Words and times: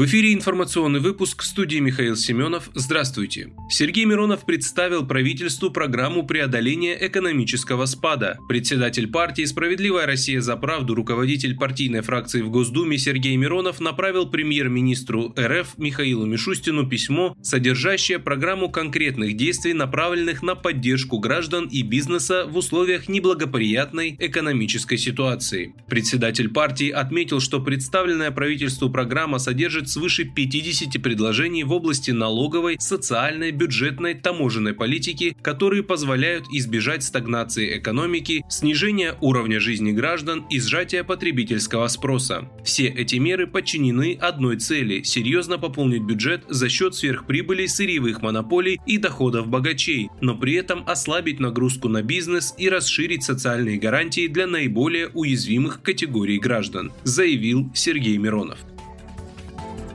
В 0.00 0.06
эфире 0.06 0.32
информационный 0.32 0.98
выпуск 0.98 1.42
студии 1.42 1.76
Михаил 1.76 2.16
Семенов. 2.16 2.70
Здравствуйте. 2.72 3.52
Сергей 3.68 4.06
Миронов 4.06 4.46
представил 4.46 5.06
правительству 5.06 5.70
программу 5.70 6.26
преодоления 6.26 6.96
экономического 7.06 7.84
спада. 7.84 8.38
Председатель 8.48 9.08
партии 9.08 9.44
«Справедливая 9.44 10.06
Россия 10.06 10.40
за 10.40 10.56
правду», 10.56 10.94
руководитель 10.94 11.54
партийной 11.54 12.00
фракции 12.00 12.40
в 12.40 12.48
Госдуме 12.48 12.96
Сергей 12.96 13.36
Миронов 13.36 13.78
направил 13.78 14.24
премьер-министру 14.24 15.34
РФ 15.38 15.76
Михаилу 15.76 16.24
Мишустину 16.24 16.88
письмо, 16.88 17.36
содержащее 17.42 18.20
программу 18.20 18.70
конкретных 18.70 19.36
действий, 19.36 19.74
направленных 19.74 20.42
на 20.42 20.54
поддержку 20.54 21.18
граждан 21.18 21.68
и 21.70 21.82
бизнеса 21.82 22.46
в 22.48 22.56
условиях 22.56 23.06
неблагоприятной 23.10 24.16
экономической 24.18 24.96
ситуации. 24.96 25.74
Председатель 25.90 26.48
партии 26.48 26.88
отметил, 26.88 27.40
что 27.40 27.60
представленная 27.60 28.30
правительству 28.30 28.88
программа 28.88 29.38
содержит 29.38 29.89
свыше 29.90 30.24
50 30.24 31.02
предложений 31.02 31.64
в 31.64 31.72
области 31.72 32.12
налоговой, 32.12 32.76
социальной, 32.78 33.50
бюджетной, 33.50 34.14
таможенной 34.14 34.72
политики, 34.72 35.36
которые 35.42 35.82
позволяют 35.82 36.46
избежать 36.52 37.02
стагнации 37.02 37.78
экономики, 37.78 38.42
снижения 38.48 39.16
уровня 39.20 39.60
жизни 39.60 39.90
граждан 39.90 40.46
и 40.48 40.60
сжатия 40.60 41.04
потребительского 41.04 41.88
спроса. 41.88 42.48
Все 42.64 42.86
эти 42.86 43.16
меры 43.16 43.46
подчинены 43.46 44.16
одной 44.20 44.56
цели– 44.58 45.02
серьезно 45.04 45.58
пополнить 45.58 46.02
бюджет 46.02 46.44
за 46.48 46.68
счет 46.68 46.94
сверхприбыли 46.94 47.66
сырьевых 47.66 48.22
монополий 48.22 48.80
и 48.86 48.98
доходов 48.98 49.48
богачей, 49.48 50.08
но 50.20 50.36
при 50.36 50.54
этом 50.54 50.84
ослабить 50.86 51.40
нагрузку 51.40 51.88
на 51.88 52.02
бизнес 52.02 52.54
и 52.56 52.68
расширить 52.68 53.24
социальные 53.24 53.78
гарантии 53.78 54.28
для 54.28 54.46
наиболее 54.46 55.08
уязвимых 55.08 55.82
категорий 55.82 56.38
граждан, 56.38 56.92
заявил 57.02 57.70
Сергей 57.74 58.16
Миронов. 58.18 58.58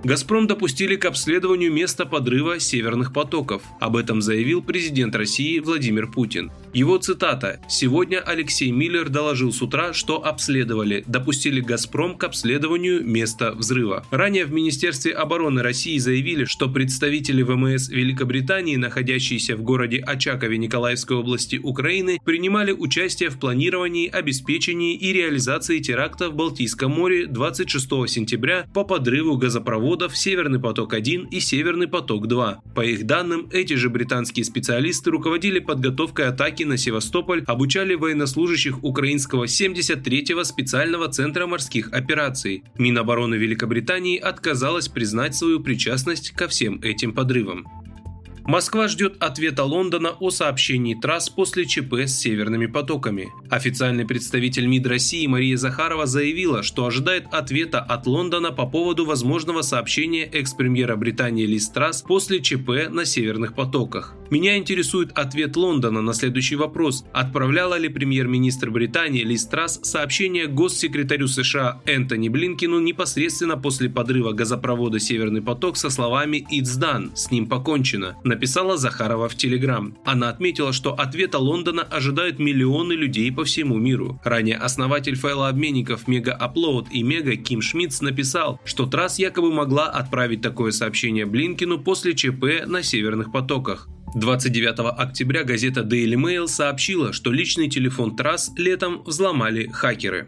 «Газпром» 0.05 0.45
допустили 0.45 0.97
к 0.97 1.05
обследованию 1.05 1.71
места 1.71 2.05
подрыва 2.05 2.59
северных 2.59 3.11
потоков. 3.11 3.63
Об 3.79 3.97
этом 3.97 4.21
заявил 4.21 4.61
президент 4.61 5.15
России 5.15 5.57
Владимир 5.57 6.05
Путин. 6.05 6.51
Его 6.75 6.97
цитата 6.97 7.61
«Сегодня 7.69 8.19
Алексей 8.19 8.69
Миллер 8.69 9.07
доложил 9.07 9.53
с 9.53 9.61
утра, 9.61 9.93
что 9.93 10.25
обследовали, 10.25 11.05
допустили 11.07 11.61
«Газпром» 11.61 12.17
к 12.17 12.25
обследованию 12.25 13.01
места 13.01 13.53
взрыва». 13.53 14.05
Ранее 14.11 14.43
в 14.43 14.51
Министерстве 14.51 15.13
обороны 15.13 15.61
России 15.61 15.97
заявили, 15.99 16.43
что 16.43 16.67
представители 16.67 17.43
ВМС 17.43 17.87
Великобритании, 17.87 18.75
находящиеся 18.75 19.55
в 19.55 19.61
городе 19.61 19.99
Очакове 19.99 20.57
Николаевской 20.57 21.15
области 21.15 21.55
Украины, 21.55 22.19
принимали 22.25 22.73
участие 22.73 23.29
в 23.29 23.39
планировании, 23.39 24.09
обеспечении 24.09 24.97
и 24.97 25.13
реализации 25.13 25.79
теракта 25.79 26.29
в 26.29 26.35
Балтийском 26.35 26.91
море 26.91 27.25
26 27.25 27.87
сентября 28.09 28.67
по 28.73 28.83
подрыву 28.83 29.37
газопроводов 29.37 30.17
«Северный 30.17 30.59
поток-1» 30.59 31.29
и 31.29 31.39
«Северный 31.39 31.87
поток-2». 31.87 32.57
По 32.75 32.81
их 32.81 33.05
данным, 33.05 33.47
эти 33.53 33.75
же 33.75 33.89
британские 33.89 34.43
специалисты 34.43 35.09
руководили 35.09 35.59
подготовкой 35.59 36.27
атаки 36.27 36.64
на 36.65 36.77
Севастополь, 36.77 37.43
обучали 37.47 37.95
военнослужащих 37.95 38.83
украинского 38.83 39.45
73-го 39.45 40.43
специального 40.43 41.07
центра 41.07 41.47
морских 41.47 41.91
операций. 41.93 42.63
Минобороны 42.77 43.35
Великобритании 43.35 44.17
отказалась 44.17 44.87
признать 44.87 45.35
свою 45.35 45.59
причастность 45.59 46.31
ко 46.31 46.47
всем 46.47 46.79
этим 46.81 47.13
подрывам. 47.13 47.84
Москва 48.47 48.87
ждет 48.87 49.15
ответа 49.23 49.63
Лондона 49.63 50.11
о 50.19 50.29
сообщении 50.29 50.93
трасс 50.93 51.31
после 51.31 51.65
ЧП 51.65 51.93
с 52.05 52.15
северными 52.15 52.67
потоками. 52.67 53.33
Официальный 53.49 54.05
представитель 54.05 54.67
МИД 54.67 54.85
России 54.85 55.25
Мария 55.25 55.57
Захарова 55.57 56.05
заявила, 56.05 56.61
что 56.61 56.85
ожидает 56.85 57.25
ответа 57.31 57.79
от 57.79 58.05
Лондона 58.05 58.51
по 58.51 58.67
поводу 58.67 59.03
возможного 59.05 59.63
сообщения 59.63 60.25
экс-премьера 60.25 60.95
Британии 60.95 61.47
Лиз 61.47 61.69
Трасс 61.69 62.03
после 62.03 62.39
ЧП 62.39 62.91
на 62.91 63.03
северных 63.05 63.55
потоках. 63.55 64.13
Меня 64.29 64.57
интересует 64.57 65.11
ответ 65.15 65.55
Лондона 65.55 66.01
на 66.01 66.13
следующий 66.13 66.55
вопрос. 66.55 67.03
Отправляла 67.13 67.79
ли 67.79 67.89
премьер-министр 67.89 68.69
Британии 68.69 69.23
Лиз 69.23 69.45
Трасс 69.47 69.79
сообщение 69.81 70.45
госсекретарю 70.45 71.27
США 71.27 71.81
Энтони 71.85 72.29
Блинкину 72.29 72.79
непосредственно 72.79 73.57
после 73.57 73.89
подрыва 73.89 74.33
газопровода 74.33 74.99
«Северный 74.99 75.41
поток» 75.41 75.77
со 75.77 75.89
словами 75.89 76.45
«It's 76.51 76.79
done», 76.79 77.15
«С 77.15 77.31
ним 77.31 77.47
покончено» 77.47 78.15
написала 78.35 78.75
Захарова 78.75 79.29
в 79.29 79.35
Телеграм. 79.35 79.95
Она 80.03 80.27
отметила, 80.29 80.73
что 80.73 80.93
ответа 80.93 81.39
Лондона 81.39 81.83
ожидают 81.83 82.37
миллионы 82.37 82.91
людей 82.91 83.31
по 83.31 83.45
всему 83.45 83.77
миру. 83.77 84.19
Ранее 84.25 84.57
основатель 84.57 85.15
файлообменников 85.15 86.09
Mega 86.09 86.37
Upload 86.37 86.87
и 86.91 87.01
Mega 87.01 87.37
Ким 87.37 87.61
Шмидц 87.61 88.01
написал, 88.01 88.59
что 88.65 88.87
Трасс 88.87 89.19
якобы 89.19 89.53
могла 89.53 89.85
отправить 89.85 90.41
такое 90.41 90.71
сообщение 90.71 91.25
Блинкину 91.25 91.79
после 91.79 92.13
ЧП 92.13 92.65
на 92.67 92.83
северных 92.83 93.31
потоках. 93.31 93.87
29 94.15 94.79
октября 94.97 95.43
газета 95.43 95.81
Daily 95.81 96.15
Mail 96.15 96.47
сообщила, 96.47 97.13
что 97.13 97.31
личный 97.31 97.69
телефон 97.69 98.17
Трасс 98.17 98.51
летом 98.57 99.01
взломали 99.03 99.67
хакеры. 99.67 100.27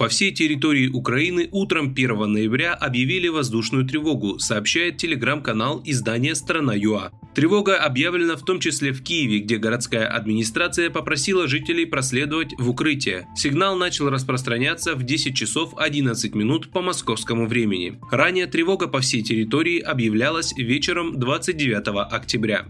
По 0.00 0.08
всей 0.08 0.32
территории 0.32 0.88
Украины 0.88 1.50
утром 1.52 1.92
1 1.94 2.32
ноября 2.32 2.72
объявили 2.72 3.28
воздушную 3.28 3.84
тревогу, 3.84 4.38
сообщает 4.38 4.96
телеграм-канал 4.96 5.82
издания 5.84 6.34
«Страна 6.34 6.72
ЮА». 6.74 7.10
Тревога 7.34 7.76
объявлена 7.76 8.36
в 8.36 8.42
том 8.42 8.60
числе 8.60 8.92
в 8.94 9.02
Киеве, 9.02 9.40
где 9.40 9.58
городская 9.58 10.06
администрация 10.06 10.88
попросила 10.88 11.46
жителей 11.46 11.84
проследовать 11.84 12.54
в 12.58 12.70
укрытие. 12.70 13.26
Сигнал 13.36 13.76
начал 13.76 14.08
распространяться 14.08 14.94
в 14.94 15.02
10 15.02 15.36
часов 15.36 15.74
11 15.76 16.34
минут 16.34 16.70
по 16.70 16.80
московскому 16.80 17.46
времени. 17.46 17.98
Ранее 18.10 18.46
тревога 18.46 18.88
по 18.88 19.00
всей 19.00 19.20
территории 19.22 19.80
объявлялась 19.80 20.54
вечером 20.56 21.20
29 21.20 21.88
октября. 22.10 22.64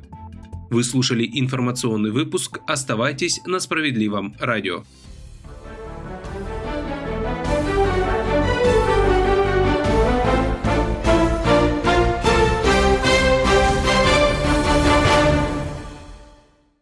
Вы 0.71 0.83
слушали 0.83 1.31
информационный 1.33 2.11
выпуск. 2.11 2.59
Оставайтесь 2.67 3.41
на 3.47 3.61
справедливом 3.61 4.35
радио. 4.41 4.83